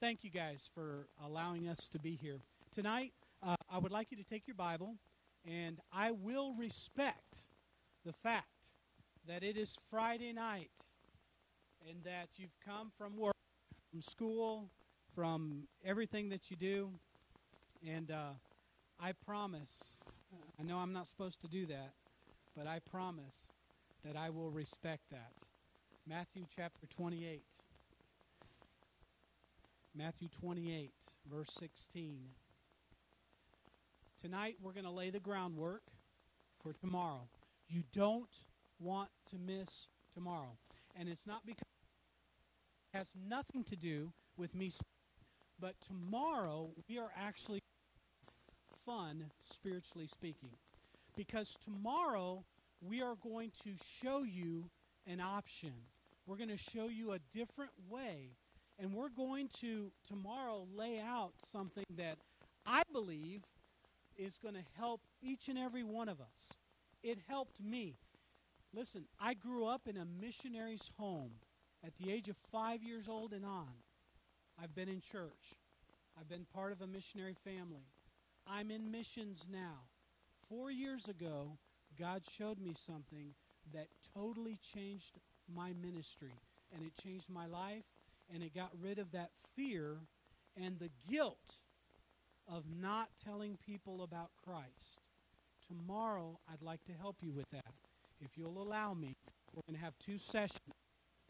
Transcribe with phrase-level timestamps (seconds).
[0.00, 2.40] thank you guys for allowing us to be here.
[2.72, 3.12] Tonight,
[3.42, 4.94] uh, I would like you to take your Bible,
[5.44, 7.48] and I will respect
[8.04, 8.72] the fact
[9.26, 10.70] that it is Friday night
[11.88, 13.34] and that you've come from work,
[13.90, 14.70] from school,
[15.14, 16.90] from everything that you do.
[17.86, 18.32] And uh,
[19.00, 19.96] I promise,
[20.60, 21.92] I know I'm not supposed to do that,
[22.56, 23.52] but I promise
[24.04, 25.32] that I will respect that.
[26.06, 27.42] Matthew chapter 28.
[29.98, 30.92] Matthew 28,
[31.28, 32.20] verse 16.
[34.22, 35.82] Tonight we're going to lay the groundwork
[36.62, 37.26] for tomorrow.
[37.68, 38.44] You don't
[38.78, 40.56] want to miss tomorrow.
[40.94, 41.66] And it's not because
[42.94, 44.70] it has nothing to do with me,
[45.58, 47.60] but tomorrow we are actually
[48.86, 50.50] fun, spiritually speaking.
[51.16, 52.44] Because tomorrow
[52.80, 53.70] we are going to
[54.00, 54.70] show you
[55.08, 55.72] an option.
[56.24, 58.36] We're going to show you a different way.
[58.78, 62.18] And we're going to tomorrow lay out something that
[62.64, 63.42] I believe
[64.16, 66.54] is going to help each and every one of us.
[67.02, 67.96] It helped me.
[68.74, 71.30] Listen, I grew up in a missionary's home
[71.84, 73.72] at the age of five years old and on.
[74.62, 75.54] I've been in church.
[76.18, 77.86] I've been part of a missionary family.
[78.46, 79.86] I'm in missions now.
[80.48, 81.58] Four years ago,
[81.98, 83.34] God showed me something
[83.72, 85.18] that totally changed
[85.54, 86.34] my ministry.
[86.74, 87.84] And it changed my life,
[88.32, 89.98] and it got rid of that fear
[90.56, 91.56] and the guilt
[92.48, 95.00] of not telling people about Christ.
[95.66, 97.74] Tomorrow, I'd like to help you with that.
[98.20, 99.16] If you'll allow me,
[99.52, 100.74] we're going to have two sessions.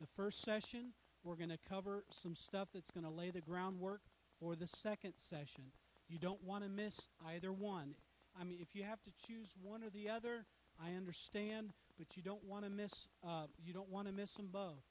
[0.01, 0.93] The first session,
[1.25, 4.01] we're going to cover some stuff that's going to lay the groundwork
[4.41, 5.65] for the second session.
[6.09, 7.95] You don't want to miss either one.
[8.41, 10.47] I mean, if you have to choose one or the other,
[10.81, 13.09] I understand, but you don't want to miss.
[13.27, 14.85] Uh, you don't want to miss them both.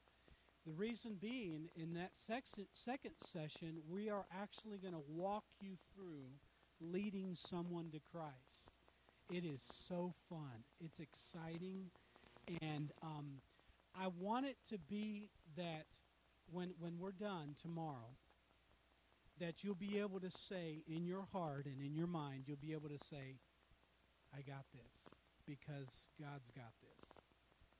[0.68, 6.26] The reason being, in that second session, we are actually going to walk you through
[6.78, 8.70] leading someone to Christ.
[9.30, 10.64] It is so fun.
[10.78, 11.86] It's exciting,
[12.60, 13.40] and um,
[13.98, 15.86] I want it to be that
[16.52, 18.18] when when we're done tomorrow,
[19.40, 22.74] that you'll be able to say in your heart and in your mind, you'll be
[22.74, 23.38] able to say,
[24.36, 25.14] "I got this,"
[25.46, 27.20] because God's got this,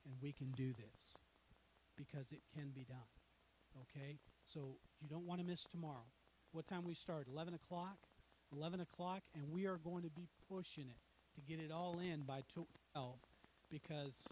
[0.06, 1.19] and we can do this
[1.98, 3.10] because it can be done.
[3.82, 4.19] Okay?
[4.47, 6.06] So you don't want to miss tomorrow.
[6.53, 7.26] What time we start?
[7.31, 7.98] 11 o'clock?
[8.56, 10.97] 11 o'clock, and we are going to be pushing it
[11.34, 12.66] to get it all in by 12
[13.70, 14.26] because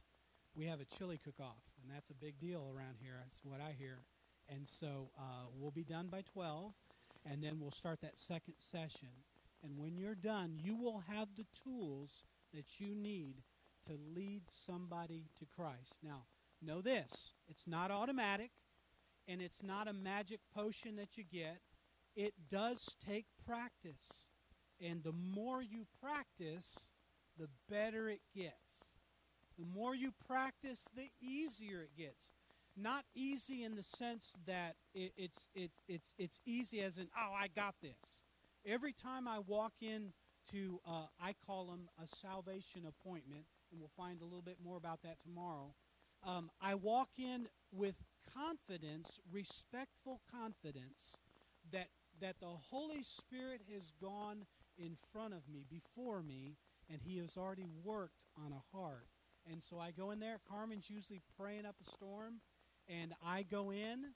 [0.54, 3.16] we have a chili cook off, and that's a big deal around here.
[3.22, 3.98] That's what I hear.
[4.48, 6.72] And so uh, we'll be done by 12,
[7.30, 9.08] and then we'll start that second session.
[9.62, 12.22] And when you're done, you will have the tools
[12.54, 13.42] that you need
[13.86, 15.98] to lead somebody to Christ.
[16.02, 16.22] Now,
[16.62, 18.50] know this it's not automatic
[19.28, 21.58] and it's not a magic potion that you get.
[22.14, 24.26] It does take practice.
[24.80, 26.90] And the more you practice,
[27.38, 28.94] the better it gets.
[29.58, 32.30] The more you practice, the easier it gets.
[32.76, 37.32] Not easy in the sense that it, it's, it's, it's, it's easy as in, oh,
[37.34, 38.22] I got this.
[38.66, 40.12] Every time I walk in
[40.50, 44.76] to, uh, I call them a salvation appointment, and we'll find a little bit more
[44.76, 45.74] about that tomorrow
[46.24, 47.94] um, I walk in with
[48.34, 51.16] confidence, respectful confidence,
[51.72, 51.88] that
[52.20, 54.46] that the Holy Spirit has gone
[54.78, 56.56] in front of me, before me,
[56.90, 59.06] and He has already worked on a heart.
[59.50, 60.40] And so I go in there.
[60.48, 62.40] Carmen's usually praying up a storm,
[62.88, 64.06] and I go in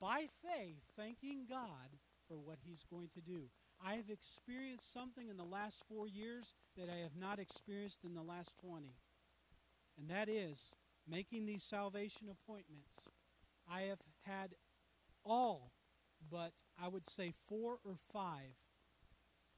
[0.00, 1.98] by faith, thanking God
[2.28, 3.44] for what He's going to do.
[3.84, 8.14] I have experienced something in the last four years that I have not experienced in
[8.14, 8.88] the last 20.
[9.98, 10.74] And that is
[11.08, 13.08] making these salvation appointments,
[13.70, 14.54] I have had
[15.24, 15.72] all
[16.30, 16.52] but
[16.82, 18.56] I would say four or five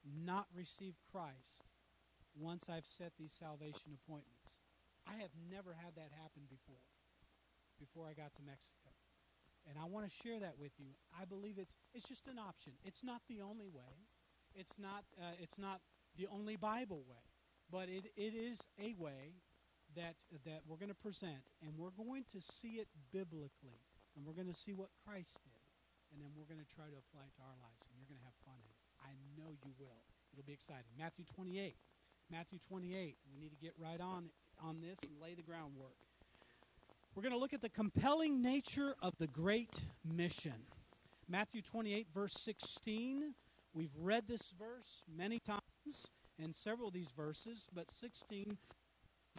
[0.05, 1.63] not receive Christ
[2.35, 4.59] once I've set these salvation appointments.
[5.07, 6.85] I have never had that happen before,
[7.79, 8.89] before I got to Mexico.
[9.67, 10.93] And I want to share that with you.
[11.19, 12.73] I believe it's it's just an option.
[12.83, 14.09] It's not the only way.
[14.55, 15.81] It's not uh, it's not
[16.17, 17.21] the only Bible way,
[17.69, 19.37] but it, it is a way
[19.95, 20.15] that
[20.45, 23.81] that we're going to present, and we're going to see it biblically,
[24.15, 25.63] and we're going to see what Christ did,
[26.13, 28.19] and then we're going to try to apply it to our lives, and you're going
[28.19, 28.79] to have fun in it.
[29.01, 30.03] I know you will.
[30.33, 30.91] It'll be exciting.
[30.97, 31.75] Matthew 28.
[32.31, 33.17] Matthew 28.
[33.33, 34.29] We need to get right on
[34.63, 35.97] on this and lay the groundwork.
[37.15, 40.53] We're going to look at the compelling nature of the Great Mission.
[41.27, 43.33] Matthew 28, verse 16.
[43.73, 46.07] We've read this verse many times
[46.41, 48.57] and several of these verses, but 16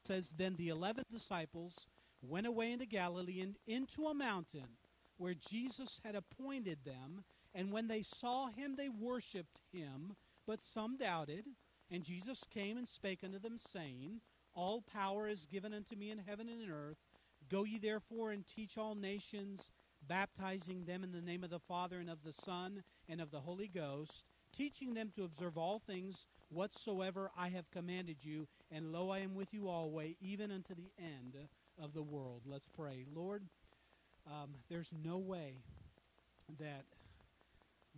[0.04, 1.86] says, Then the eleven disciples
[2.22, 4.68] went away into Galilee and into a mountain
[5.16, 10.16] where Jesus had appointed them, And when they saw him, they worshipped him,
[10.46, 11.44] but some doubted.
[11.90, 14.20] And Jesus came and spake unto them, saying,
[14.54, 16.98] All power is given unto me in heaven and in earth.
[17.48, 19.70] Go ye therefore and teach all nations,
[20.08, 23.40] baptizing them in the name of the Father and of the Son and of the
[23.40, 28.48] Holy Ghost, teaching them to observe all things whatsoever I have commanded you.
[28.74, 31.36] And lo, I am with you always, even unto the end
[31.80, 32.42] of the world.
[32.46, 33.04] Let's pray.
[33.14, 33.42] Lord,
[34.26, 35.56] um, there's no way
[36.58, 36.84] that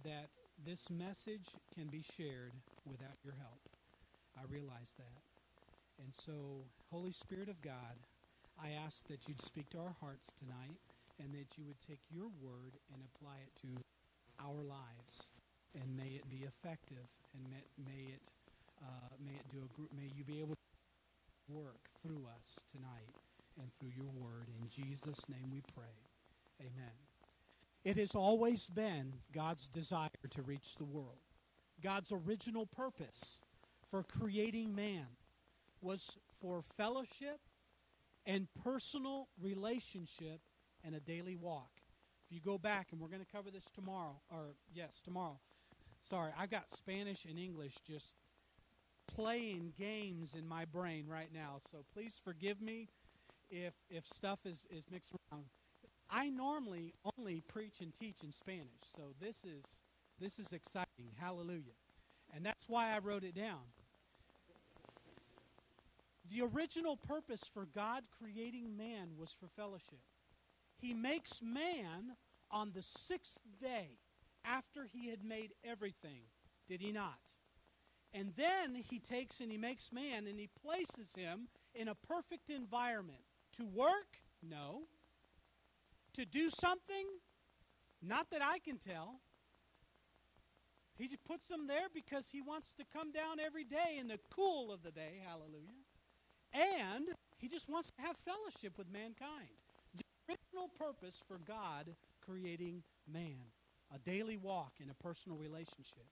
[0.03, 0.29] that
[0.67, 2.53] this message can be shared
[2.85, 3.61] without your help.
[4.37, 5.23] I realize that.
[6.03, 7.95] And so, Holy Spirit of God,
[8.61, 10.79] I ask that you'd speak to our hearts tonight
[11.23, 13.69] and that you would take your word and apply it to
[14.43, 15.31] our lives.
[15.75, 18.23] And may it be effective and may, may it
[18.83, 20.64] uh, may it do a may you be able to
[21.49, 23.15] work through us tonight
[23.61, 24.49] and through your word.
[24.61, 25.85] In Jesus' name we pray.
[26.61, 26.93] Amen.
[27.85, 31.19] It has always been God's desire to reach the world.
[31.83, 33.41] God's original purpose
[33.91, 35.07] for creating man
[35.83, 37.39] was for fellowship
[38.27, 40.41] and personal relationship
[40.83, 41.71] and a daily walk.
[42.27, 45.39] If you go back, and we're going to cover this tomorrow, or yes, tomorrow.
[46.05, 48.15] Sorry, I've got Spanish and English just
[49.07, 51.59] playing games in my brain right now.
[51.71, 52.89] So please forgive me
[53.51, 55.45] if if stuff is, is mixed around.
[56.11, 59.83] I normally only preach and teach in Spanish, so this is
[60.21, 61.11] this is exciting.
[61.19, 61.77] Hallelujah.
[62.35, 63.61] And that's why I wrote it down.
[66.31, 70.01] The original purpose for God creating man was for fellowship.
[70.81, 72.17] He makes man
[72.51, 73.99] on the sixth day
[74.45, 76.23] after he had made everything,
[76.69, 77.19] did he not?
[78.15, 82.49] And then he takes and he makes man and he places him in a perfect
[82.49, 83.19] environment.
[83.57, 84.21] To work?
[84.41, 84.83] No.
[86.15, 87.07] To do something?
[88.01, 89.21] Not that I can tell.
[90.97, 94.21] He just puts them there because he wants to come down every day in the
[94.31, 95.21] cool of the day.
[95.27, 95.83] Hallelujah.
[96.53, 99.59] And he just wants to have fellowship with mankind.
[99.97, 103.51] The original purpose for God creating man
[103.95, 106.07] a daily walk in a personal relationship.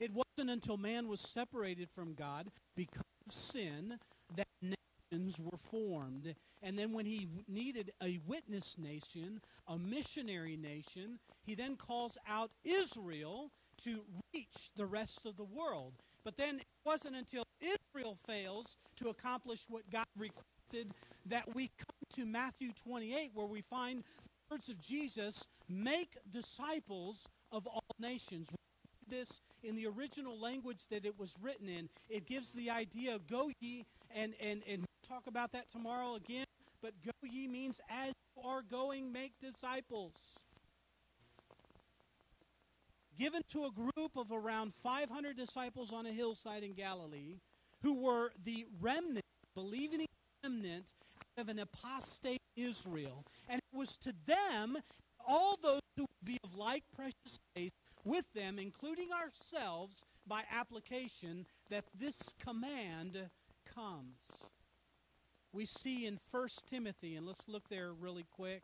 [0.00, 3.98] It wasn't until man was separated from God because of sin
[4.34, 6.34] that nations were formed.
[6.62, 12.50] And then when he needed a witness nation, a missionary nation, he then calls out
[12.64, 13.50] Israel
[13.84, 14.00] to
[14.32, 15.92] reach the rest of the world.
[16.24, 20.94] But then it wasn't until Israel fails to accomplish what God requested
[21.26, 27.26] that we come to Matthew 28, where we find the words of Jesus make disciples
[27.52, 28.48] of all nations.
[29.10, 33.50] This in the original language that it was written in, it gives the idea go
[33.60, 33.84] ye,
[34.14, 36.46] and, and, and talk about that tomorrow again.
[36.80, 40.40] But go ye means as you are going, make disciples
[43.20, 47.36] given to a group of around 500 disciples on a hillside in Galilee
[47.82, 49.24] who were the remnant,
[49.54, 50.06] believing
[50.42, 50.86] remnant
[51.36, 53.24] of an apostate Israel.
[53.48, 54.78] And it was to them,
[55.26, 57.72] all those who would be of like precious faith
[58.04, 63.30] with them, including ourselves by application, that this command
[63.74, 64.44] comes.
[65.52, 68.62] We see in 1 Timothy, and let's look there really quick.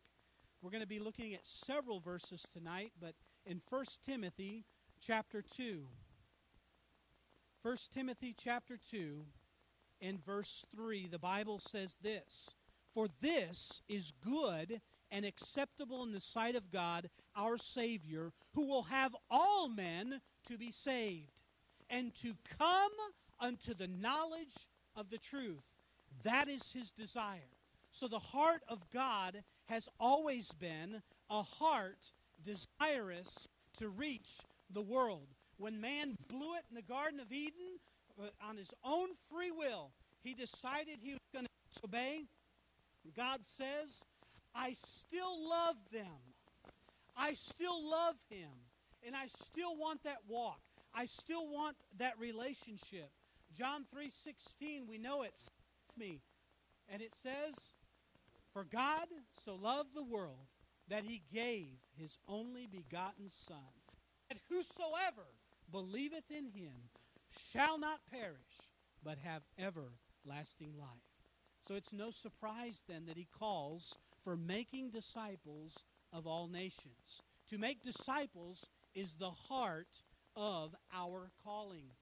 [0.63, 4.65] We're going to be looking at several verses tonight, but in 1 Timothy
[5.01, 5.87] chapter 2.
[7.63, 9.25] 1 Timothy chapter 2
[10.01, 12.55] in verse 3, the Bible says this
[12.95, 18.85] For this is good and acceptable in the sight of God, our Savior, who will
[18.85, 21.43] have all men to be saved
[21.89, 22.93] and to come
[23.39, 25.63] unto the knowledge of the truth.
[26.23, 27.51] That is his desire.
[27.91, 32.13] So the heart of God has always been a heart
[32.45, 33.49] desirous
[33.79, 35.29] to reach the world.
[35.59, 37.79] When man blew it in the Garden of Eden
[38.21, 42.25] uh, on his own free will, he decided he was going to disobey.
[43.17, 44.03] God says,
[44.57, 46.35] I still love them.
[47.17, 48.51] I still love him.
[49.07, 50.61] And I still want that walk.
[50.95, 53.11] I still want that relationship.
[53.53, 55.51] John 3:16, we know it's
[55.97, 56.23] me.
[56.89, 57.75] And it says,
[58.53, 60.49] "For God so loved the world
[60.89, 63.73] that he gave his only begotten Son,
[64.29, 65.27] that whosoever
[65.71, 66.91] believeth in him
[67.31, 68.71] shall not perish,
[69.03, 70.89] but have everlasting life.
[71.61, 77.23] So it's no surprise then that he calls for making disciples of all nations.
[77.49, 80.03] To make disciples is the heart
[80.35, 81.93] of our calling.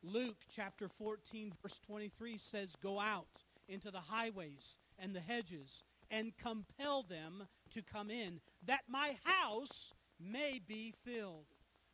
[0.00, 6.30] Luke chapter 14, verse 23 says, Go out into the highways and the hedges and
[6.38, 11.46] compel them to come in, that my house may be filled.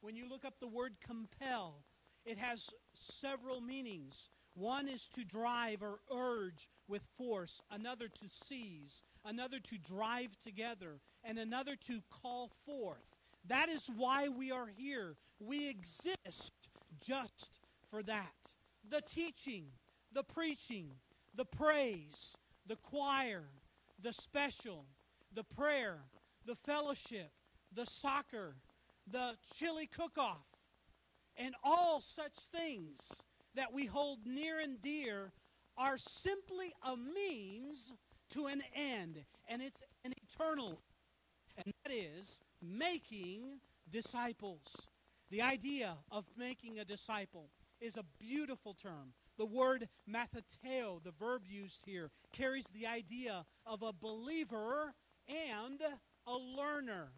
[0.02, 1.82] When you look up the word compel,
[2.26, 4.28] it has several meanings.
[4.58, 10.98] One is to drive or urge with force, another to seize, another to drive together,
[11.22, 13.14] and another to call forth.
[13.46, 15.14] That is why we are here.
[15.38, 16.54] We exist
[17.00, 18.34] just for that.
[18.90, 19.66] The teaching,
[20.12, 20.90] the preaching,
[21.36, 22.36] the praise,
[22.66, 23.44] the choir,
[24.02, 24.86] the special,
[25.34, 25.98] the prayer,
[26.46, 27.30] the fellowship,
[27.72, 28.56] the soccer,
[29.06, 30.48] the chili cook off,
[31.36, 33.22] and all such things
[33.58, 35.32] that we hold near and dear
[35.76, 37.92] are simply a means
[38.30, 40.80] to an end, and it's an eternal,
[41.56, 43.58] and that is making
[43.90, 44.86] disciples.
[45.32, 47.50] The idea of making a disciple
[47.80, 49.12] is a beautiful term.
[49.38, 54.94] The word matheteo, the verb used here, carries the idea of a believer
[55.26, 55.80] and
[56.28, 57.08] a learner.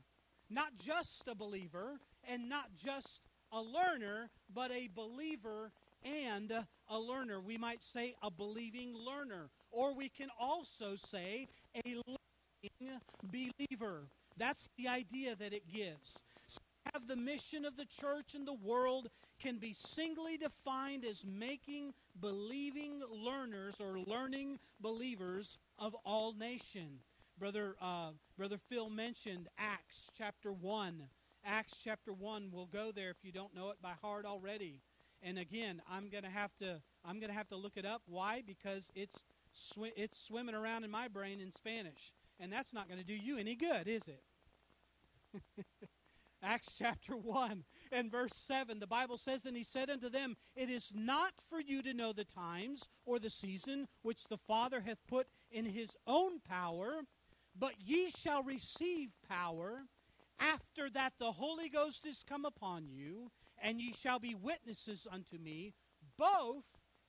[0.49, 3.21] Not just a believer and not just
[3.53, 5.73] a learner, but a believer
[6.05, 6.53] and
[6.89, 7.41] a learner.
[7.41, 11.49] We might say a believing learner, or we can also say
[11.85, 14.09] a learning believer.
[14.37, 16.23] That's the idea that it gives.
[16.47, 16.59] So
[16.95, 19.09] have the mission of the church and the world
[19.41, 27.01] can be singly defined as making believing learners or learning believers of all nation.
[27.39, 31.03] Brother, uh, Brother Phil mentioned Acts chapter 1.
[31.45, 34.83] Acts chapter 1, we'll go there if you don't know it by heart already.
[35.23, 38.03] And again, I'm going to have to I'm going to have to look it up.
[38.07, 38.43] Why?
[38.47, 39.23] Because it's
[39.53, 43.15] sw- it's swimming around in my brain in Spanish, and that's not going to do
[43.15, 44.23] you any good, is it?
[46.43, 50.71] Acts chapter 1 and verse 7, the Bible says, And he said unto them, It
[50.71, 55.07] is not for you to know the times or the season which the Father hath
[55.07, 57.03] put in his own power,
[57.59, 59.83] but ye shall receive power
[60.39, 65.39] after that the Holy Ghost is come upon you, and ye shall be witnesses unto
[65.39, 65.75] me,
[66.17, 66.65] both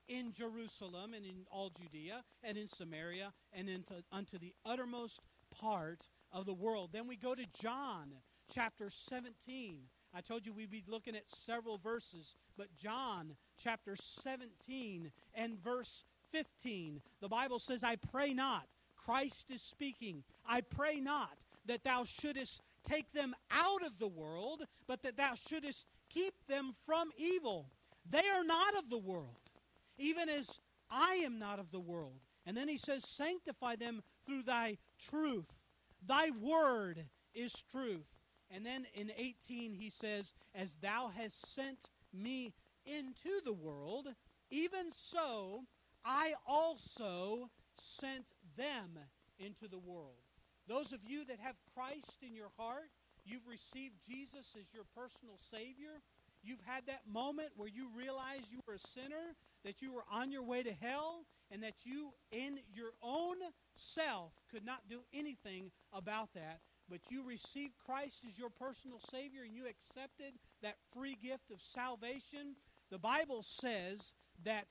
[0.07, 6.09] in Jerusalem and in all Judea and in Samaria and into, unto the uttermost part
[6.31, 6.91] of the world.
[6.91, 8.13] Then we go to John
[8.53, 9.79] chapter 17.
[10.13, 16.03] I told you we'd be looking at several verses, but John chapter 17 and verse
[16.31, 18.67] 15, the Bible says, I pray not.
[18.97, 20.23] Christ is speaking.
[20.45, 25.35] I pray not that thou shouldest take them out of the world, but that thou
[25.35, 27.71] shouldest keep them from evil.
[28.09, 29.49] They are not of the world,
[29.97, 32.19] even as I am not of the world.
[32.45, 34.77] And then he says, Sanctify them through thy
[35.09, 35.45] truth.
[36.05, 38.07] Thy word is truth.
[38.49, 42.53] And then in 18, he says, As thou hast sent me
[42.85, 44.07] into the world,
[44.49, 45.61] even so
[46.03, 48.99] I also sent them
[49.39, 50.17] into the world.
[50.67, 52.89] Those of you that have Christ in your heart,
[53.25, 56.01] you've received Jesus as your personal Savior.
[56.43, 60.31] You've had that moment where you realized you were a sinner, that you were on
[60.31, 63.35] your way to hell, and that you, in your own
[63.75, 66.59] self, could not do anything about that
[66.91, 71.61] but you received Christ as your personal Savior and you accepted that free gift of
[71.61, 72.57] salvation,
[72.91, 74.11] the Bible says
[74.43, 74.67] that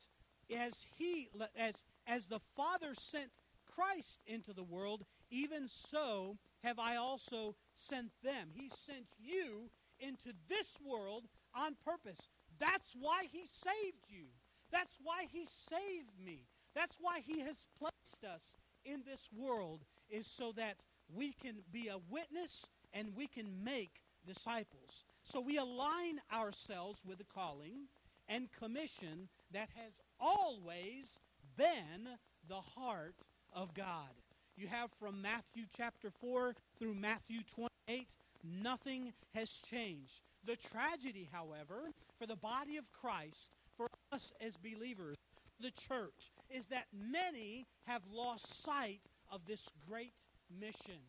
[0.54, 3.30] as He, as, as the Father sent
[3.74, 8.48] Christ into the world, even so have I also sent them.
[8.52, 11.24] He sent you into this world
[11.54, 12.28] on purpose.
[12.58, 14.26] That's why He saved you.
[14.70, 16.46] That's why He saved me.
[16.74, 20.76] That's why He has placed us in this world, is so that
[21.14, 25.04] we can be a witness and we can make disciples.
[25.24, 27.88] So we align ourselves with the calling
[28.28, 31.18] and commission that has always
[31.56, 32.08] been
[32.48, 34.19] the heart of God.
[34.60, 38.14] You have from Matthew chapter 4 through Matthew 28,
[38.62, 40.20] nothing has changed.
[40.44, 41.88] The tragedy, however,
[42.18, 45.16] for the body of Christ, for us as believers,
[45.60, 49.00] the church, is that many have lost sight
[49.32, 50.12] of this great
[50.60, 51.00] mission.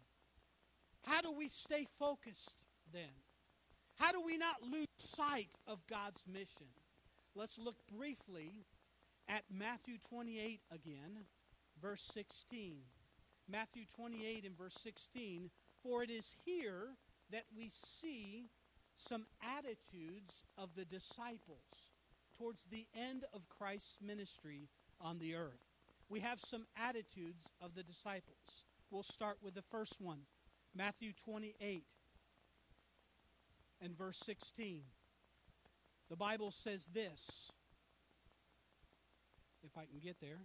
[1.03, 2.55] How do we stay focused
[2.93, 3.11] then?
[3.97, 6.67] How do we not lose sight of God's mission?
[7.35, 8.63] Let's look briefly
[9.27, 11.25] at Matthew 28 again,
[11.81, 12.77] verse 16.
[13.49, 15.49] Matthew 28 and verse 16.
[15.83, 16.89] For it is here
[17.31, 18.49] that we see
[18.97, 19.25] some
[19.57, 21.89] attitudes of the disciples
[22.37, 24.69] towards the end of Christ's ministry
[24.99, 25.59] on the earth.
[26.09, 28.65] We have some attitudes of the disciples.
[28.89, 30.19] We'll start with the first one
[30.75, 31.83] Matthew 28
[33.81, 34.81] and verse 16.
[36.09, 37.49] The Bible says this.
[39.63, 40.39] If I can get there.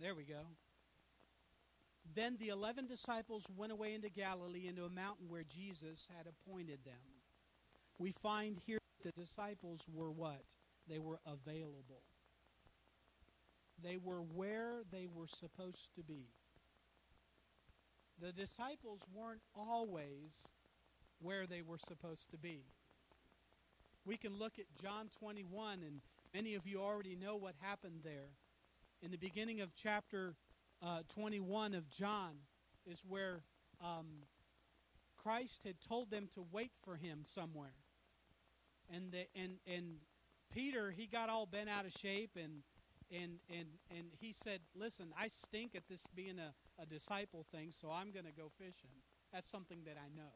[0.00, 0.40] There we go.
[2.14, 6.80] Then the eleven disciples went away into Galilee, into a mountain where Jesus had appointed
[6.84, 6.94] them.
[7.98, 10.42] We find here the disciples were what?
[10.88, 12.02] They were available.
[13.82, 16.26] They were where they were supposed to be.
[18.20, 20.48] The disciples weren't always
[21.20, 22.64] where they were supposed to be.
[24.04, 26.00] We can look at John 21, and
[26.34, 28.30] many of you already know what happened there.
[29.02, 30.34] In the beginning of chapter
[30.82, 32.32] uh, 21 of John
[32.86, 33.42] is where
[33.82, 34.06] um,
[35.16, 37.74] Christ had told them to wait for him somewhere.
[38.92, 39.96] And, the, and, and
[40.52, 42.62] Peter, he got all bent out of shape and,
[43.12, 47.70] and, and, and he said, Listen, I stink at this being a, a disciple thing,
[47.72, 48.90] so I'm going to go fishing.
[49.32, 50.32] That's something that I know.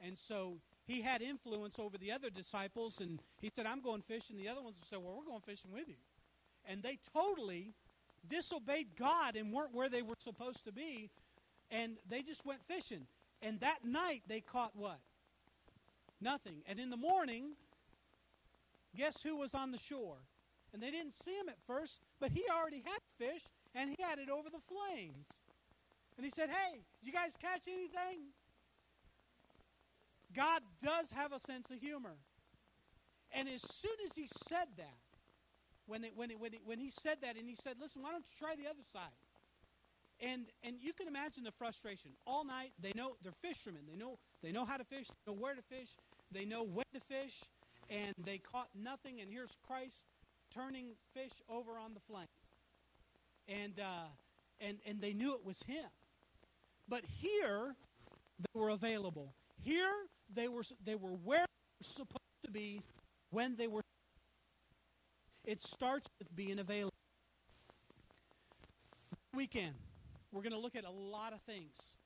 [0.00, 4.36] And so he had influence over the other disciples, and he said, I'm going fishing.
[4.36, 5.96] The other ones said, Well, we're going fishing with you.
[6.66, 7.74] And they totally
[8.28, 11.10] disobeyed God and weren't where they were supposed to be,
[11.70, 13.06] and they just went fishing.
[13.42, 14.98] And that night they caught what?
[16.20, 16.62] Nothing.
[16.66, 17.52] And in the morning,
[18.96, 20.18] guess who was on the shore?
[20.72, 23.42] And they didn't see him at first, but he already had fish
[23.74, 25.28] and he had it over the flames.
[26.16, 28.32] And he said, Hey, you guys catch anything?
[30.34, 32.16] God does have a sense of humor.
[33.32, 34.98] And as soon as he said that,
[35.86, 38.10] when, it, when, it, when, it, when he said that and he said, listen, why
[38.10, 39.14] don't you try the other side?
[40.20, 42.12] And, and you can imagine the frustration.
[42.26, 43.82] All night, they know they're fishermen.
[43.88, 45.90] They know, they know how to fish, they know where to fish,
[46.30, 47.42] they know when to fish,
[47.90, 49.20] and they caught nothing.
[49.20, 50.06] And here's Christ
[50.54, 52.26] turning fish over on the flame.
[53.48, 54.08] And, uh,
[54.60, 55.84] and, and they knew it was him.
[56.88, 57.74] But here,
[58.38, 59.34] they were available.
[59.62, 59.92] Here,
[60.32, 62.80] they were, they were where they were supposed to be
[63.30, 63.82] when they were
[65.44, 66.92] it starts with being available.
[69.34, 69.74] Weekend,
[70.32, 71.96] we're going to look at a lot of things.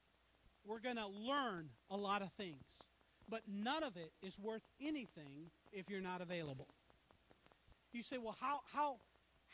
[0.67, 2.83] We're going to learn a lot of things.
[3.29, 6.67] But none of it is worth anything if you're not available.
[7.93, 8.97] You say, well, how, how,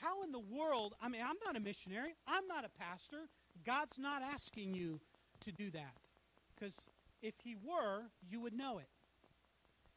[0.01, 0.95] how in the world?
[1.03, 3.29] I mean, I'm not a missionary, I'm not a pastor.
[3.67, 5.01] God's not asking you
[5.45, 5.95] to do that.
[6.55, 6.81] Because
[7.23, 8.89] if He were, you would know it.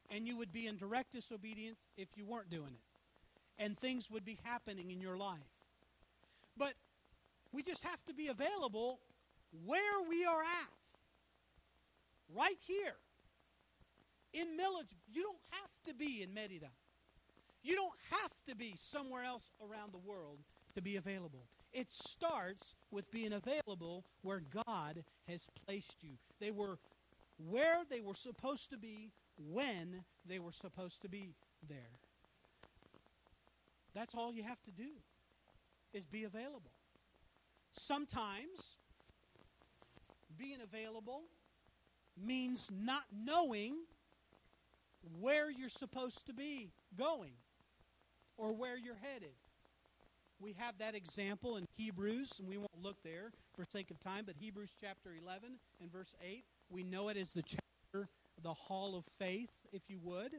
[0.10, 2.97] And you would be in direct disobedience if you weren't doing it
[3.60, 5.40] and things would be happening in your life.
[6.58, 6.74] But
[7.52, 9.00] we just have to be available
[9.66, 12.36] where we are at.
[12.36, 12.96] Right here.
[14.34, 16.70] In Millage, you don't have to be in Merida.
[17.64, 20.40] You don't have to be somewhere else around the world
[20.76, 21.48] to be available.
[21.74, 26.12] It starts with being available where God has placed you.
[26.40, 26.78] They were
[27.50, 31.36] where they were supposed to be when they were supposed to be
[31.68, 32.00] there.
[33.98, 34.90] That's all you have to do
[35.92, 36.72] is be available.
[37.74, 38.78] Sometimes
[40.38, 41.24] being available
[42.16, 43.74] means not knowing
[45.20, 47.34] where you're supposed to be going
[48.38, 49.34] or where you're headed.
[50.40, 54.26] We have that example in Hebrews, and we won't look there for sake of time,
[54.28, 55.50] but Hebrews chapter 11
[55.82, 58.08] and verse 8, we know it as the chapter,
[58.44, 60.34] the hall of faith, if you would.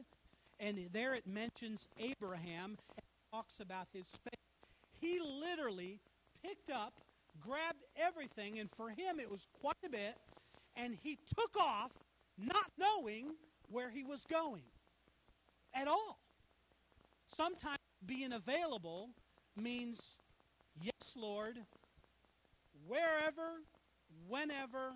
[0.61, 2.77] And there it mentions Abraham
[3.31, 4.39] talks about his faith.
[4.99, 5.99] He literally
[6.43, 6.93] picked up,
[7.39, 10.15] grabbed everything, and for him it was quite a bit,
[10.75, 11.91] and he took off
[12.37, 13.35] not knowing
[13.69, 14.63] where he was going
[15.73, 16.19] at all.
[17.27, 19.09] Sometimes being available
[19.55, 20.17] means,
[20.81, 21.59] yes, Lord,
[22.87, 23.61] wherever,
[24.27, 24.93] whenever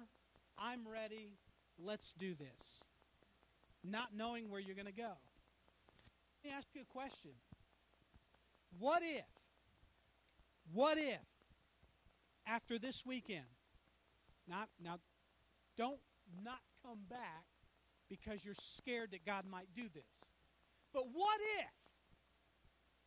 [0.58, 1.38] I'm ready,
[1.78, 2.82] let's do this.
[3.84, 5.12] Not knowing where you're going to go.
[6.44, 7.32] Let me ask you a question.
[8.80, 9.26] What if,
[10.72, 11.20] what if,
[12.46, 13.46] after this weekend,
[14.48, 15.00] not now,
[15.78, 16.00] don't
[16.44, 17.46] not come back
[18.10, 20.36] because you're scared that God might do this.
[20.94, 21.74] But what if,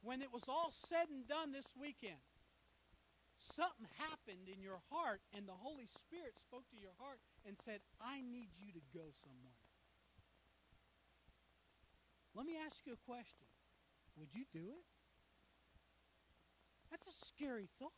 [0.02, 2.22] when it was all said and done this weekend,
[3.36, 7.80] something happened in your heart and the Holy Spirit spoke to your heart and said,
[8.00, 9.62] I need you to go somewhere?
[12.34, 13.46] Let me ask you a question.
[14.18, 14.84] Would you do it?
[16.96, 17.92] That's a scary thought.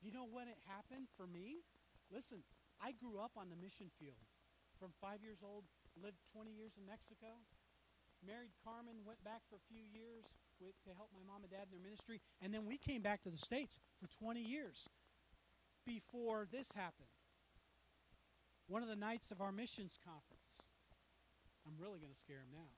[0.00, 1.60] You know when it happened for me?
[2.08, 2.40] Listen,
[2.80, 4.24] I grew up on the mission field.
[4.80, 7.44] From five years old, lived 20 years in Mexico.
[8.24, 10.24] Married Carmen, went back for a few years
[10.56, 12.20] with, to help my mom and dad in their ministry.
[12.40, 14.88] And then we came back to the States for 20 years
[15.84, 17.12] before this happened.
[18.68, 20.64] One of the nights of our missions conference.
[21.68, 22.72] I'm really going to scare him now.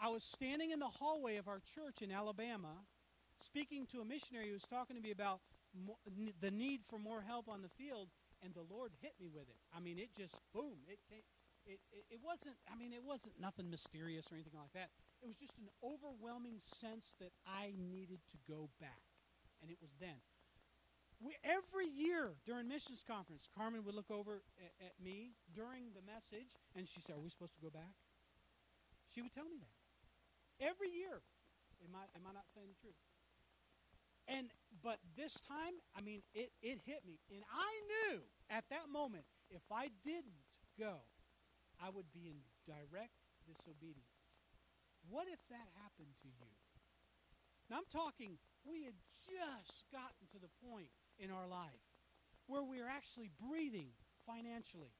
[0.00, 2.82] I was standing in the hallway of our church in Alabama
[3.40, 5.40] speaking to a missionary who was talking to me about
[5.74, 5.98] mo-
[6.40, 8.08] the need for more help on the field,
[8.42, 9.58] and the Lord hit me with it.
[9.76, 10.78] I mean, it just boom.
[10.88, 11.22] It came.
[11.66, 12.54] It, it, it wasn't.
[12.70, 14.90] I mean, it wasn't nothing mysterious or anything like that.
[15.22, 19.02] It was just an overwhelming sense that I needed to go back,
[19.62, 20.20] and it was then.
[21.18, 26.04] We, every year during missions conference, Carmen would look over at, at me during the
[26.04, 27.96] message, and she said, "Are we supposed to go back?"
[29.10, 29.76] She would tell me that
[30.60, 31.22] every year.
[31.84, 32.96] Am I am I not saying the truth?
[34.28, 34.50] And
[34.82, 39.24] but this time, I mean, it it hit me, and I knew at that moment
[39.50, 40.42] if I didn't
[40.78, 40.98] go,
[41.82, 43.14] I would be in direct
[43.46, 44.34] disobedience.
[45.08, 46.50] What if that happened to you?
[47.70, 48.38] Now I'm talking.
[48.64, 48.94] We had
[49.26, 51.86] just gotten to the point in our life
[52.46, 53.90] where we are actually breathing
[54.26, 54.94] financially.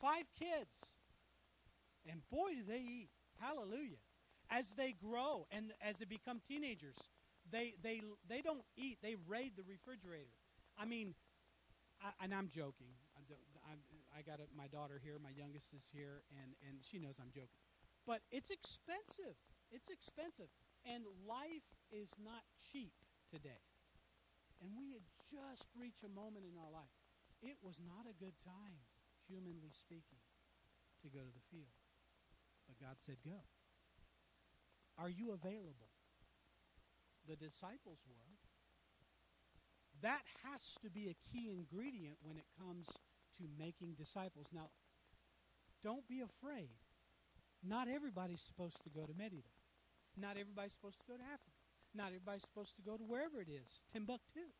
[0.00, 0.96] Five kids.
[2.10, 3.10] And boy, do they eat.
[3.38, 3.98] Hallelujah.
[4.50, 7.08] As they grow and as they become teenagers,
[7.52, 10.32] they, they, they don't eat, they raid the refrigerator.
[10.78, 11.14] I mean,
[12.02, 12.90] I, and I'm joking.
[13.62, 13.78] I'm,
[14.10, 17.30] I got a, my daughter here, my youngest is here, and, and she knows I'm
[17.30, 17.62] joking.
[18.06, 19.38] But it's expensive.
[19.70, 20.50] It's expensive.
[20.82, 22.92] And life is not cheap
[23.30, 23.62] today.
[24.60, 26.92] And we had just reached a moment in our life.
[27.42, 28.78] It was not a good time,
[29.26, 30.22] humanly speaking,
[31.02, 31.74] to go to the field.
[32.66, 33.42] But God said, Go.
[34.98, 35.90] Are you available?
[37.28, 38.32] The disciples were.
[40.02, 42.98] That has to be a key ingredient when it comes
[43.38, 44.48] to making disciples.
[44.52, 44.70] Now,
[45.84, 46.70] don't be afraid.
[47.62, 49.54] Not everybody's supposed to go to Merida.
[50.16, 51.62] Not everybody's supposed to go to Africa.
[51.94, 54.50] Not everybody's supposed to go to wherever it is, Timbuktu.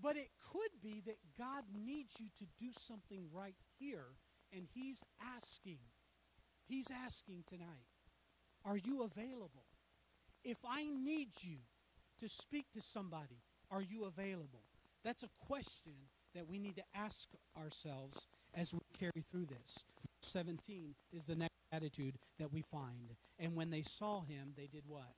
[0.00, 4.16] But it could be that God needs you to do something right here,
[4.52, 5.04] and He's
[5.36, 5.78] asking.
[6.66, 7.90] He's asking tonight,
[8.64, 9.66] are you available?
[10.44, 11.58] If I need you
[12.20, 14.64] to speak to somebody, are you available?
[15.04, 15.94] That's a question
[16.34, 19.78] that we need to ask ourselves as we carry through this.
[20.22, 23.14] 17 is the next attitude that we find.
[23.38, 25.14] And when they saw him, they did what?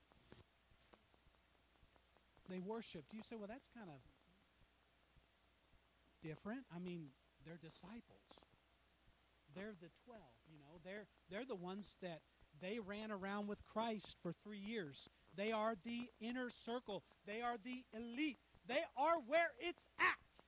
[2.48, 3.12] They worshiped.
[3.12, 4.00] You say, well, that's kind of
[6.22, 6.64] different.
[6.74, 7.06] I mean,
[7.44, 8.26] they're disciples.
[9.54, 10.80] They're the 12, you know.
[10.84, 12.20] They're they're the ones that
[12.62, 15.08] they ran around with Christ for 3 years.
[15.36, 17.02] They are the inner circle.
[17.26, 18.38] They are the elite.
[18.66, 20.44] They are where it's at.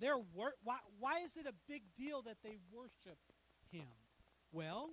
[0.00, 3.32] They're wor- why, why is it a big deal that they worshiped
[3.70, 3.88] him?
[4.52, 4.90] Well,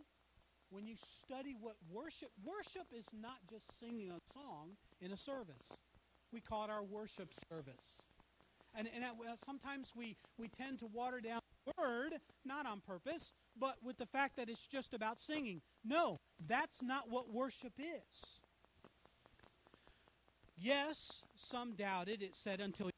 [0.69, 5.79] when you study what worship worship is not just singing a song in a service.
[6.31, 8.03] We call it our worship service.
[8.75, 11.41] And, and uh, sometimes we, we tend to water down
[11.77, 12.13] word,
[12.45, 15.62] not on purpose, but with the fact that it's just about singing.
[15.84, 18.41] No, that's not what worship is.
[20.58, 22.21] Yes, some doubted.
[22.21, 22.89] It said until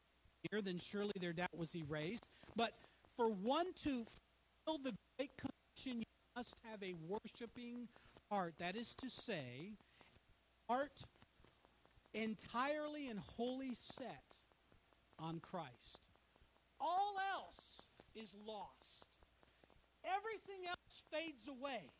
[0.50, 2.26] here, then surely their doubt was erased.
[2.56, 2.72] But
[3.16, 6.06] for one to fulfill the great commission, you
[6.36, 7.88] must have a worshiping
[8.30, 8.54] heart.
[8.58, 9.72] That is to say,
[10.68, 11.02] heart
[12.14, 14.36] entirely and wholly set
[15.18, 16.00] on Christ.
[16.80, 17.51] All else
[18.14, 19.06] is lost.
[20.04, 21.90] Everything else fades away.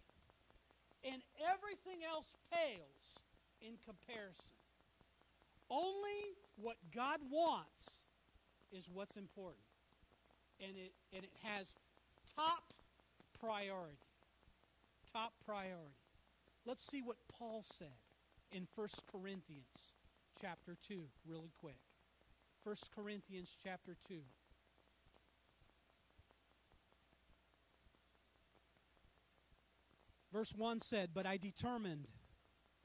[1.04, 3.18] And everything else pales
[3.60, 4.54] in comparison.
[5.70, 8.02] Only what God wants
[8.70, 9.64] is what's important.
[10.60, 11.76] And it, and it has
[12.36, 12.72] top
[13.40, 13.96] priority.
[15.12, 15.96] Top priority.
[16.64, 17.98] Let's see what Paul said
[18.52, 19.92] in 1 Corinthians
[20.40, 21.78] chapter 2, really quick.
[22.64, 24.14] 1 Corinthians chapter 2.
[30.32, 32.08] Verse 1 said, But I determined.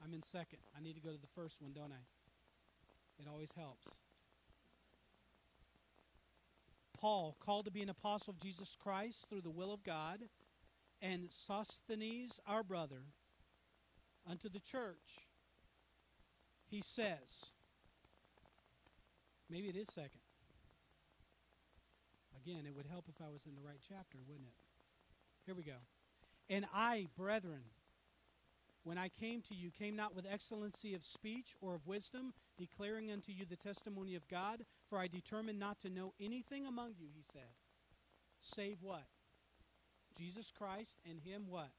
[0.04, 0.58] I'm in second.
[0.76, 2.04] I need to go to the first one, don't I?
[3.20, 3.98] It always helps.
[7.00, 10.20] Paul, called to be an apostle of Jesus Christ through the will of God,
[11.00, 13.02] and Sosthenes, our brother,
[14.28, 15.18] unto the church.
[16.68, 17.46] He says,
[19.48, 20.20] maybe it is second.
[22.44, 24.54] Again, it would help if I was in the right chapter, wouldn't it?
[25.46, 25.78] Here we go.
[26.50, 27.62] And I, brethren,
[28.84, 33.10] when I came to you, came not with excellency of speech or of wisdom, declaring
[33.10, 37.08] unto you the testimony of God, for I determined not to know anything among you,
[37.14, 37.50] he said,
[38.40, 39.04] save what?
[40.16, 41.70] Jesus Christ and him what?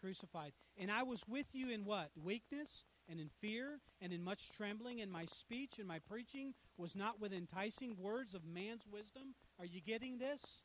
[0.00, 0.52] Crucified.
[0.78, 2.10] And I was with you in what?
[2.22, 6.94] Weakness and in fear and in much trembling, and my speech and my preaching was
[6.94, 9.34] not with enticing words of man's wisdom.
[9.58, 10.62] Are you getting this?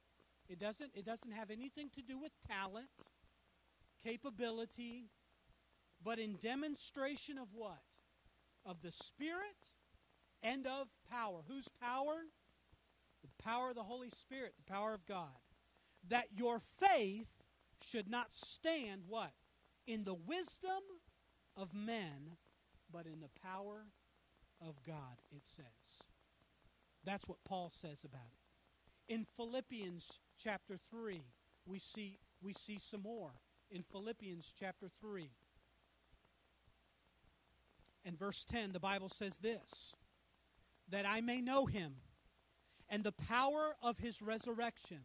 [0.49, 2.89] It doesn't it doesn't have anything to do with talent,
[4.03, 5.09] capability,
[6.03, 7.81] but in demonstration of what?
[8.65, 9.75] Of the Spirit
[10.43, 11.41] and of power.
[11.47, 12.15] Whose power?
[13.21, 15.27] The power of the Holy Spirit, the power of God.
[16.09, 17.27] That your faith
[17.81, 19.31] should not stand what?
[19.87, 20.81] In the wisdom
[21.55, 22.37] of men,
[22.91, 23.85] but in the power
[24.61, 26.03] of God, it says.
[27.03, 29.13] That's what Paul says about it.
[29.13, 31.21] In Philippians chapter 3,
[31.65, 33.33] we see, we see some more.
[33.71, 35.29] In Philippians chapter 3
[38.03, 39.95] and verse 10, the Bible says this
[40.89, 41.95] that I may know him
[42.89, 44.99] and the power of his resurrection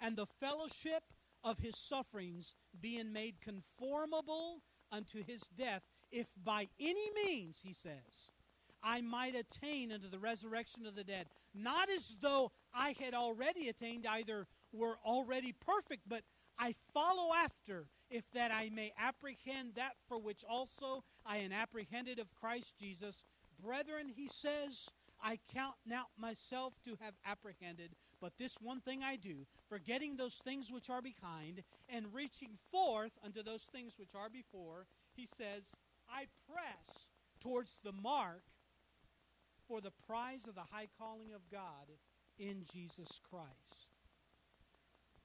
[0.00, 1.02] and the fellowship
[1.42, 8.30] of his sufferings, being made conformable unto his death, if by any means, he says,
[8.82, 11.26] I might attain unto the resurrection of the dead.
[11.52, 16.22] Not as though I had already attained, either were already perfect, but
[16.58, 22.20] I follow after, if that I may apprehend that for which also I am apprehended
[22.20, 23.24] of Christ Jesus.
[23.60, 24.88] Brethren, he says,
[25.20, 30.40] I count not myself to have apprehended, but this one thing I do, forgetting those
[30.44, 35.72] things which are behind, and reaching forth unto those things which are before, he says,
[36.08, 37.08] I press
[37.40, 38.44] towards the mark
[39.66, 41.90] for the prize of the high calling of God
[42.38, 43.90] in Jesus Christ.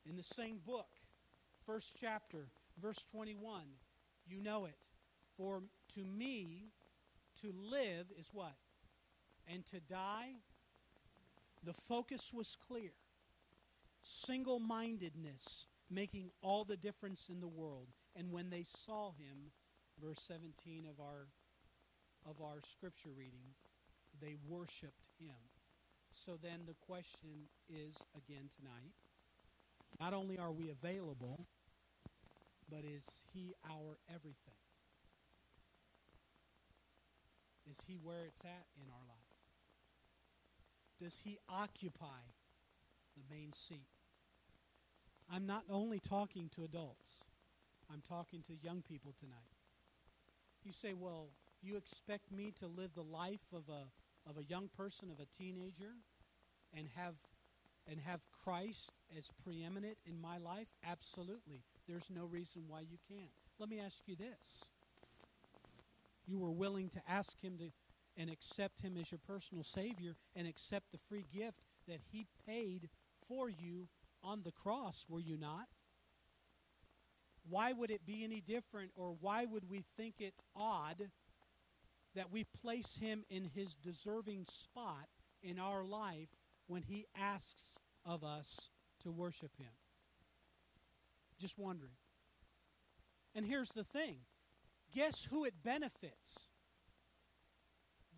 [0.10, 0.89] In the same book,
[1.67, 2.47] first chapter,
[2.82, 3.63] verse 21,
[4.28, 4.78] you know it.
[5.38, 5.63] For
[5.96, 6.68] to me,
[7.42, 8.56] to live is what?
[9.48, 10.34] And to die,
[11.63, 12.92] the focus was clear.
[14.02, 17.88] Single mindedness making all the difference in the world.
[18.15, 19.52] And when they saw him,
[20.02, 21.28] verse 17 of our,
[22.26, 23.56] of our scripture reading,
[24.22, 25.36] they worshiped him.
[26.13, 28.94] So then the question is again tonight
[30.00, 31.48] not only are we available,
[32.70, 34.56] but is he our everything?
[37.70, 39.38] Is he where it's at in our life?
[41.00, 42.22] Does he occupy
[43.16, 43.88] the main seat?
[45.32, 47.24] I'm not only talking to adults,
[47.92, 49.54] I'm talking to young people tonight.
[50.64, 51.30] You say, well,
[51.62, 53.88] you expect me to live the life of a
[54.30, 55.94] of a young person, of a teenager,
[56.74, 57.16] and have
[57.88, 60.68] and have Christ as preeminent in my life?
[60.88, 61.64] Absolutely.
[61.89, 63.32] There's no reason why you can't.
[63.58, 64.69] Let me ask you this.
[66.28, 67.71] You were willing to ask him to
[68.15, 72.89] and accept him as your personal savior and accept the free gift that he paid
[73.28, 73.88] for you
[74.21, 75.67] on the cross, were you not?
[77.49, 81.10] Why would it be any different or why would we think it odd
[82.15, 85.08] that we place him in his deserving spot
[85.41, 86.30] in our life
[86.67, 88.69] when he asks of us
[89.04, 89.71] to worship him.
[91.39, 91.93] Just wondering.
[93.36, 94.17] And here's the thing
[94.93, 96.49] guess who it benefits?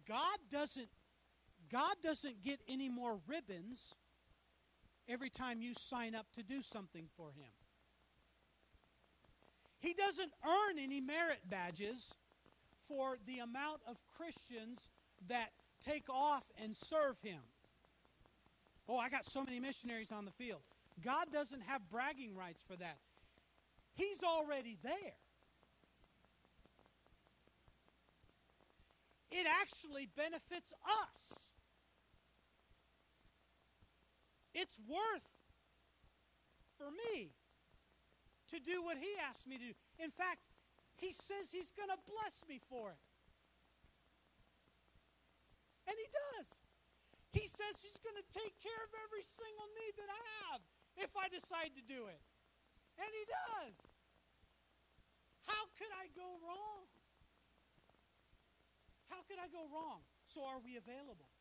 [0.07, 0.89] God doesn't
[1.71, 3.95] God doesn't get any more ribbons
[5.07, 7.51] every time you sign up to do something for him.
[9.79, 12.13] He doesn't earn any merit badges
[12.87, 14.89] for the amount of Christians
[15.27, 15.49] that
[15.83, 17.39] take off and serve him.
[18.87, 20.61] Oh, I got so many missionaries on the field.
[21.03, 22.97] God doesn't have bragging rights for that.
[23.93, 25.17] He's already there.
[29.31, 30.73] It actually benefits
[31.05, 31.47] us.
[34.53, 35.29] It's worth
[36.77, 37.31] for me
[38.51, 39.73] to do what He asked me to do.
[39.99, 40.47] In fact,
[41.01, 43.01] he says he's going to bless me for it.
[45.89, 46.53] And he does.
[47.33, 50.61] He says he's going to take care of every single need that I have
[51.01, 52.21] if I decide to do it.
[53.01, 53.75] And he does.
[55.49, 56.85] How could I go wrong?
[59.09, 60.05] How could I go wrong?
[60.29, 61.33] So are we available?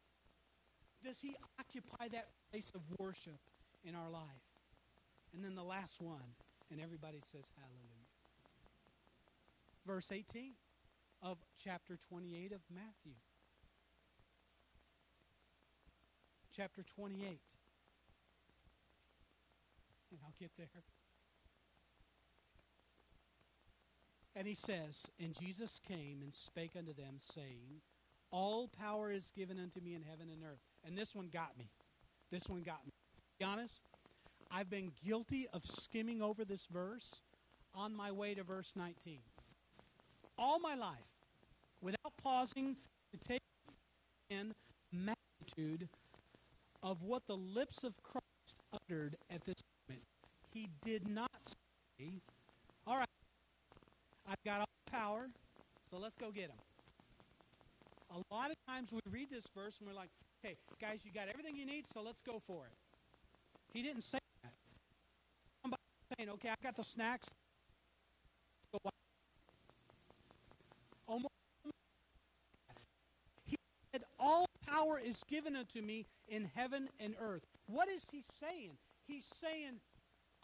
[1.05, 3.41] Does he occupy that place of worship
[3.85, 4.49] in our life?
[5.33, 6.35] And then the last one,
[6.73, 8.11] and everybody says hallelujah
[9.87, 10.53] verse 18
[11.23, 13.19] of chapter 28 of Matthew.
[16.55, 17.41] Chapter 28.
[20.11, 20.69] And I'll get there.
[24.37, 27.83] And he says, And Jesus came and spake unto them, saying,
[28.31, 30.63] All power is given unto me in heaven and earth.
[30.85, 31.71] And this one got me.
[32.31, 32.91] This one got me.
[32.91, 33.85] To be honest,
[34.51, 37.21] I've been guilty of skimming over this verse
[37.75, 39.21] on my way to verse 19
[40.41, 40.97] all my life
[41.83, 42.75] without pausing
[43.13, 43.43] to take
[44.31, 44.53] in
[44.91, 45.89] magnitude
[46.83, 50.07] of what the lips of Christ uttered at this moment.
[50.53, 52.23] He did not say,
[52.87, 53.07] All right,
[54.31, 55.29] I've got all the power,
[55.91, 56.59] so let's go get him.
[58.15, 60.11] A lot of times we read this verse and we're like,
[60.45, 62.73] okay, guys, you got everything you need, so let's go for it.
[63.73, 64.53] He didn't say that.
[65.63, 65.83] Somebody
[66.17, 67.29] saying, okay, I got the snacks.
[73.47, 73.57] He
[73.93, 77.43] said, all power is given unto me in heaven and earth.
[77.67, 78.71] What is he saying?
[79.09, 79.81] He's saying,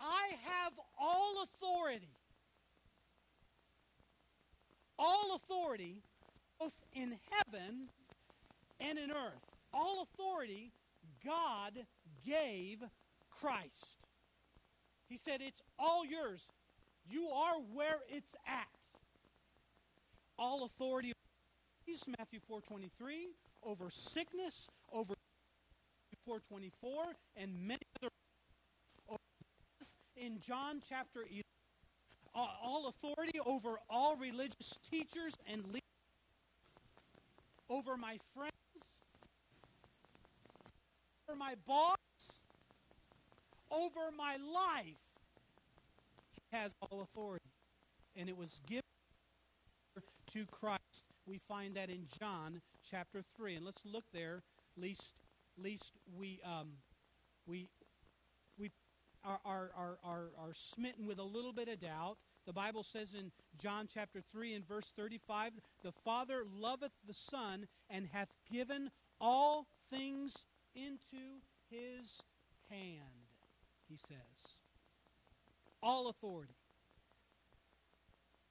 [0.00, 2.15] I have all authority.
[4.98, 6.02] All authority,
[6.58, 7.88] both in heaven
[8.80, 9.42] and in earth.
[9.72, 10.72] All authority
[11.24, 11.72] God
[12.24, 12.82] gave
[13.30, 13.98] Christ.
[15.08, 16.50] He said, It's all yours.
[17.08, 18.66] You are where it's at.
[20.38, 21.12] All authority
[21.86, 23.28] is Matthew 4:23
[23.62, 25.14] over sickness, over
[26.24, 28.10] 424 and many other
[30.16, 31.42] in John chapter 11
[32.36, 35.80] all authority over all religious teachers and leaders
[37.68, 38.52] over my friends
[41.28, 41.96] over my boss
[43.70, 44.96] over my life.
[46.34, 47.44] He has all authority
[48.16, 48.82] and it was given
[50.32, 51.04] to Christ.
[51.26, 54.42] We find that in John chapter 3 and let's look there.
[54.76, 55.14] Least
[55.58, 56.68] least we um,
[57.46, 57.68] we
[58.58, 58.70] we
[59.24, 62.16] are, are, are, are, are smitten with a little bit of doubt.
[62.46, 67.66] The Bible says in John chapter 3 and verse 35, the Father loveth the Son
[67.90, 72.22] and hath given all things into his
[72.70, 73.26] hand,
[73.88, 74.60] he says.
[75.82, 76.54] All authority.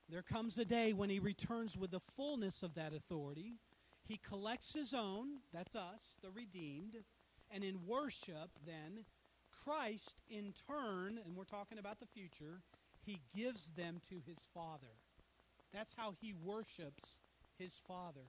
[0.10, 3.56] There comes a day when he returns with the fullness of that authority
[4.08, 6.98] he collects his own, that's us, the redeemed,
[7.50, 9.06] and in worship, then,
[9.64, 12.62] Christ in turn, and we're talking about the future,
[13.06, 14.94] he gives them to his Father.
[15.74, 17.20] That's how he worships
[17.58, 18.28] his Father.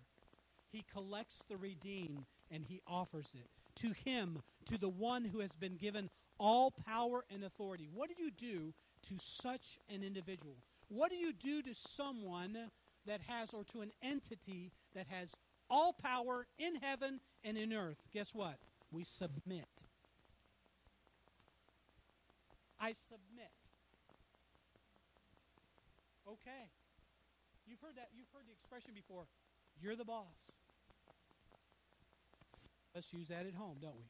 [0.71, 3.49] He collects the redeemed and he offers it
[3.81, 7.89] to him, to the one who has been given all power and authority.
[7.93, 8.73] What do you do
[9.09, 10.57] to such an individual?
[10.89, 12.57] What do you do to someone
[13.07, 15.35] that has, or to an entity that has
[15.71, 17.99] all power in heaven and in earth.
[18.13, 18.59] Guess what?
[18.91, 19.67] We submit.
[22.79, 23.51] I submit.
[26.27, 26.71] Okay.
[27.67, 29.27] You've heard that you've heard the expression before.
[29.81, 30.59] You're the boss.
[32.95, 34.07] Let's use that at home, don't we?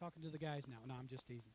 [0.00, 0.78] Talking to the guys now.
[0.86, 1.52] No, I'm just teasing.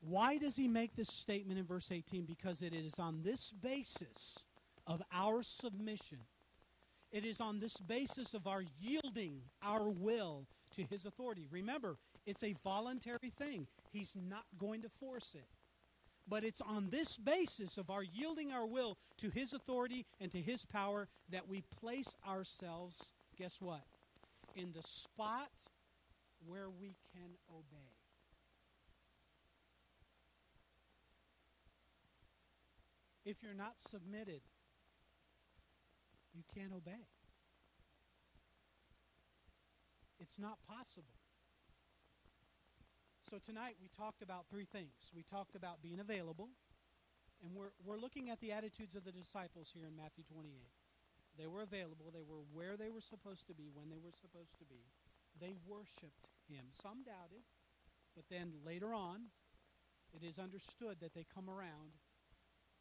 [0.00, 2.24] Why does he make this statement in verse 18?
[2.24, 4.46] Because it is on this basis
[4.86, 6.18] of our submission.
[7.12, 11.46] It is on this basis of our yielding our will to his authority.
[11.50, 13.66] Remember, it's a voluntary thing.
[13.92, 15.46] He's not going to force it.
[16.30, 20.40] But it's on this basis of our yielding our will to his authority and to
[20.40, 23.82] his power that we place ourselves, guess what?
[24.54, 25.50] In the spot
[26.46, 27.96] where we can obey.
[33.24, 34.42] If you're not submitted,
[36.32, 37.08] you can't obey.
[40.20, 41.19] It's not possible.
[43.30, 45.14] So tonight we talked about three things.
[45.14, 46.50] We talked about being available,
[47.46, 50.50] and we're, we're looking at the attitudes of the disciples here in Matthew 28.
[51.38, 54.58] They were available, they were where they were supposed to be, when they were supposed
[54.58, 54.82] to be.
[55.38, 56.74] They worshiped him.
[56.74, 57.46] Some doubted,
[58.18, 59.30] but then later on,
[60.10, 61.94] it is understood that they come around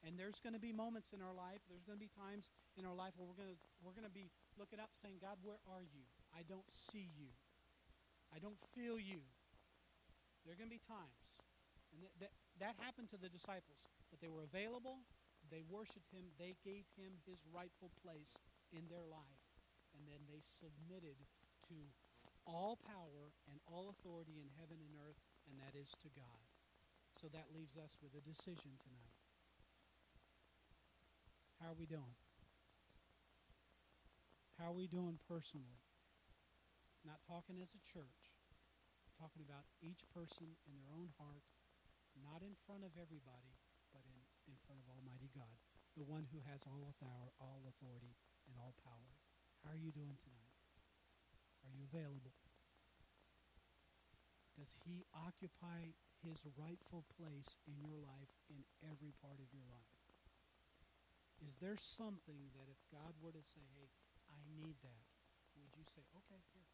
[0.02, 2.90] and there's going to be moments in our life, there's going to be times in
[2.90, 5.62] our life where we're going to we're going to be looking up saying, "God, where
[5.70, 6.10] are you?
[6.34, 7.38] I don't see you.
[8.34, 9.22] I don't feel you."
[10.50, 11.46] There are going to be times.
[11.94, 15.06] And that, that, that happened to the disciples, but they were available,
[15.54, 18.34] they worshiped him, they gave him his rightful place
[18.74, 19.46] in their life,
[19.94, 21.22] and then they submitted
[21.70, 21.78] to
[22.50, 26.42] all power and all authority in heaven and earth, and that is to God.
[27.14, 29.14] So that leaves us with a decision tonight.
[31.62, 32.18] How are we doing?
[34.58, 35.78] How are we doing personally?
[37.06, 38.29] Not talking as a church,
[39.20, 41.44] talking about each person in their own heart,
[42.16, 43.60] not in front of everybody,
[43.92, 44.16] but in,
[44.48, 45.60] in front of Almighty God,
[46.00, 48.16] the one who has all authority, all authority
[48.48, 49.12] and all power.
[49.68, 50.56] How are you doing tonight?
[51.68, 52.32] Are you available?
[54.56, 55.92] Does he occupy
[56.24, 60.00] his rightful place in your life in every part of your life?
[61.44, 63.88] Is there something that if God were to say, hey,
[64.32, 65.04] I need that,
[65.60, 66.68] would you say, okay, here?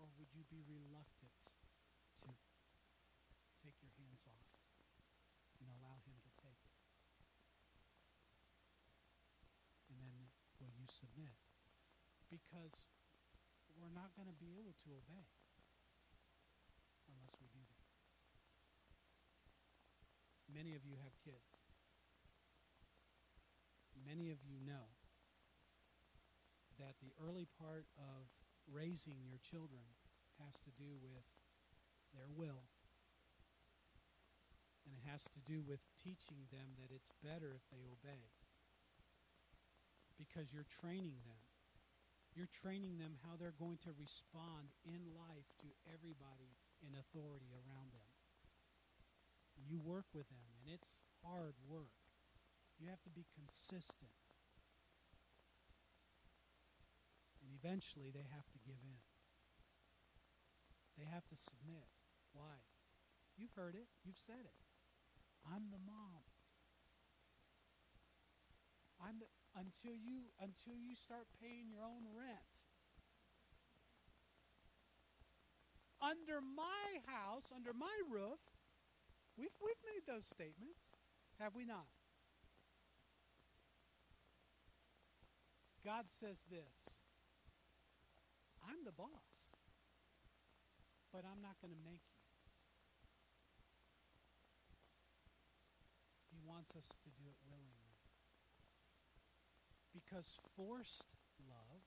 [0.00, 1.36] Or would you be reluctant
[2.24, 2.32] to
[3.60, 4.48] take your hands off
[5.60, 6.72] and allow Him to take it?
[9.92, 10.32] Amen.
[10.88, 11.36] submit
[12.32, 12.88] because
[13.76, 15.28] we're not going to be able to obey
[17.12, 17.84] unless we do that.
[20.48, 21.60] Many of you have kids.
[23.94, 24.96] Many of you know
[26.80, 28.39] that the early part of
[28.70, 29.82] raising your children
[30.40, 31.26] has to do with
[32.14, 32.64] their will.
[34.86, 38.30] And it has to do with teaching them that it's better if they obey.
[40.18, 41.42] Because you're training them.
[42.34, 47.90] You're training them how they're going to respond in life to everybody in authority around
[47.90, 48.10] them.
[49.66, 51.92] You work with them, and it's hard work.
[52.78, 54.14] You have to be consistent.
[57.44, 59.04] And eventually they have to give in.
[60.98, 61.88] They have to submit.
[62.32, 62.56] Why?
[63.36, 63.88] You've heard it.
[64.04, 64.58] You've said it.
[65.44, 66.24] I'm the mom.
[69.00, 72.68] I'm the, until you until you start paying your own rent.
[76.02, 78.40] Under my house, under my roof,
[79.36, 80.96] we've we've made those statements,
[81.38, 81.88] have we not?
[85.84, 87.00] God says this.
[88.70, 89.58] I'm the boss,
[91.10, 92.22] but I'm not going to make you.
[96.30, 97.98] He wants us to do it willingly.
[99.90, 101.10] Because forced
[101.42, 101.82] love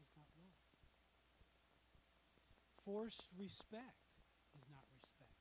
[0.00, 0.56] is not love.
[2.80, 4.08] Forced respect
[4.56, 5.36] is not respect.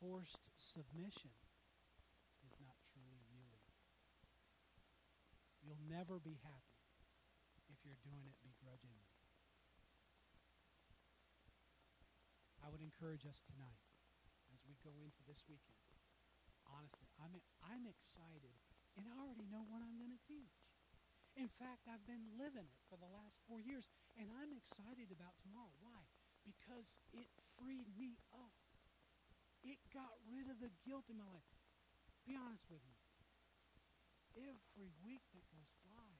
[0.00, 1.36] Forced submission
[2.40, 3.68] is not truly yielding.
[5.60, 6.69] You'll never be happy
[7.80, 9.08] if you're doing it begrudgingly.
[12.60, 13.80] I would encourage us tonight
[14.52, 15.80] as we go into this weekend.
[16.68, 17.32] Honestly, I'm
[17.64, 18.52] I'm excited
[19.00, 20.60] and I already know what I'm going to teach.
[21.40, 23.88] In fact, I've been living it for the last 4 years
[24.20, 25.72] and I'm excited about tomorrow.
[25.80, 26.04] Why?
[26.44, 28.52] Because it freed me up.
[29.64, 31.48] It got rid of the guilt in my life.
[32.28, 33.00] Be honest with me.
[34.36, 36.12] Every week that goes by,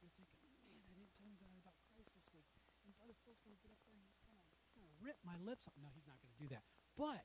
[0.00, 2.48] you're thinking, man, I didn't tell anybody about Christ this week.
[2.82, 4.94] And Brother Phil's going to get up there and he's going to he's going to
[5.04, 5.76] rip my lips off.
[5.76, 6.64] No, he's not going to do that.
[6.96, 7.24] But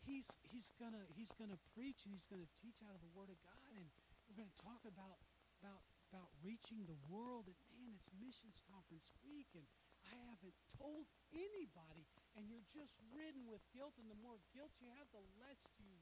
[0.00, 3.02] he's he's going to he's going to preach and he's going to teach out of
[3.04, 3.86] the Word of God, and
[4.28, 5.20] we're going to talk about
[5.60, 7.46] about about reaching the world.
[7.46, 9.66] And man, it's missions conference week, and
[10.06, 12.08] I haven't told anybody.
[12.38, 15.92] And you're just ridden with guilt, and the more guilt you have, the less you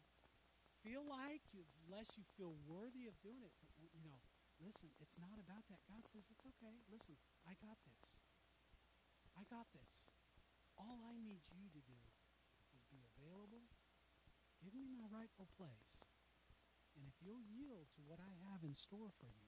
[0.85, 3.53] feel like, you, the less you feel worthy of doing it.
[3.97, 4.21] You know,
[4.63, 5.83] listen, it's not about that.
[5.89, 6.79] God says it's okay.
[6.93, 8.28] Listen, I got this.
[9.39, 10.11] I got this.
[10.75, 12.01] All I need you to do
[12.75, 13.71] is be available.
[14.59, 16.03] Give me my rightful place.
[16.99, 19.47] And if you'll yield to what I have in store for you,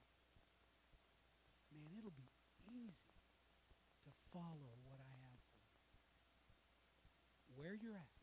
[1.74, 2.30] man, it'll be
[2.70, 3.10] easy
[4.06, 5.74] to follow what I have for you.
[7.58, 8.22] Where you're at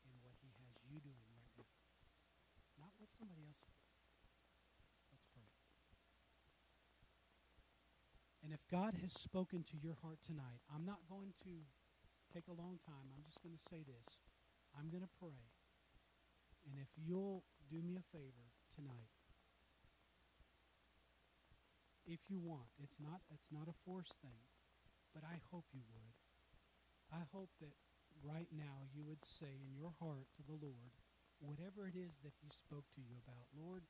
[0.00, 1.68] and what he has you doing right now.
[2.80, 3.68] Not what somebody else.
[5.12, 5.52] Let's pray.
[8.50, 11.54] And if God has spoken to your heart tonight, I'm not going to
[12.34, 13.06] take a long time.
[13.14, 14.18] I'm just going to say this.
[14.74, 15.38] I'm going to pray.
[16.66, 19.14] And if you'll do me a favor tonight,
[22.10, 24.42] if you want, it's not it's not a forced thing,
[25.14, 26.14] but I hope you would.
[27.14, 27.78] I hope that
[28.18, 30.90] right now you would say in your heart to the Lord,
[31.38, 33.86] whatever it is that he spoke to you about, Lord,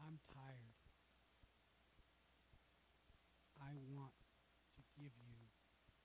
[0.00, 0.69] I'm tired.
[3.70, 4.18] I want
[4.74, 5.38] to give you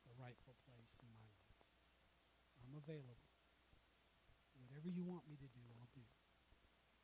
[0.05, 1.57] the rightful place in my life.
[2.61, 3.33] I'm available.
[4.61, 6.05] Whatever you want me to do, I'll do.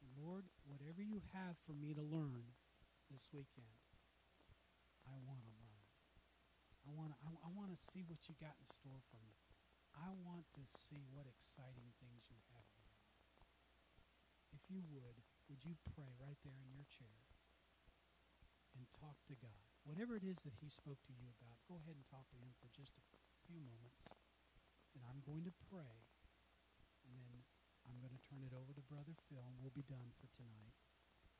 [0.05, 2.45] And Lord, whatever you have for me to learn
[3.09, 3.73] this weekend,
[5.09, 5.81] I want to learn.
[6.85, 9.33] I want to I, I want to see what you got in store for me.
[9.97, 12.69] I want to see what exciting things you have.
[14.53, 15.17] If you would,
[15.49, 17.17] would you pray right there in your chair
[18.77, 19.70] and talk to God?
[19.83, 22.53] Whatever it is that he spoke to you about, go ahead and talk to him
[22.61, 23.03] for just a
[23.49, 24.13] few moments.
[24.93, 26.05] And I'm going to pray,
[27.07, 27.41] and then
[27.87, 30.75] I'm going to turn it over to Brother Phil, and we'll be done for tonight.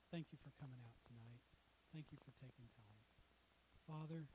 [0.10, 1.44] Thank you for coming out tonight.
[1.92, 3.04] Thank you for taking time.
[3.86, 4.32] Father,